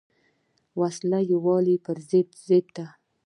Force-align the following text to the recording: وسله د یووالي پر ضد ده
وسله 0.79 1.19
د 1.25 1.27
یووالي 1.31 1.75
پر 1.85 1.97
ضد 2.09 2.65
ده 2.75 2.87